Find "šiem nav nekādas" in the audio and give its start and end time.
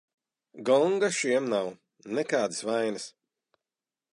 1.17-2.65